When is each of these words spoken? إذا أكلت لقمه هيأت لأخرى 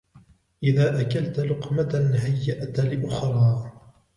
إذا 0.63 1.01
أكلت 1.01 1.39
لقمه 1.39 2.11
هيأت 2.23 2.79
لأخرى 2.79 3.71